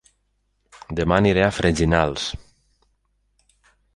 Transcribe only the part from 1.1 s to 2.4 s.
aniré a Freginals